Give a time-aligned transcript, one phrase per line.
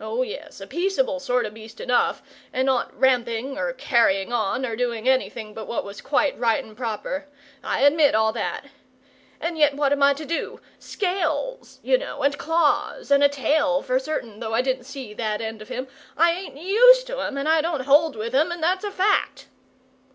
[0.00, 2.22] Oh, yes, a peaceable sort o' beast enough,
[2.54, 6.74] and not ramping or carrying on or doing anything but what was quite right and
[6.74, 7.26] proper.
[7.62, 8.64] I admit all that.
[9.38, 10.58] And yet, what am I to do?
[10.78, 15.42] SCALES, you know, and claws, and a tail for certain, though I didn't see that
[15.42, 18.62] end of him I ain't USED to 'em, and I don't HOLD with 'em, and
[18.62, 19.48] that's a fact!"